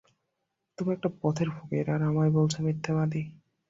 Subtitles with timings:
[0.77, 3.21] তুমি একটা পথের ফকির, আর আমায় বলছ মিথ্যেবাদী?